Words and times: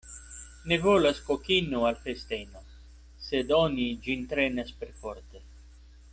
Ne 0.69 0.77
volas 0.85 1.19
kokino 1.27 1.83
al 1.89 1.99
festeno, 2.07 2.65
sed 3.27 3.55
oni 3.61 3.87
ĝin 4.09 4.27
trenas 4.33 4.75
perforte. 4.83 5.45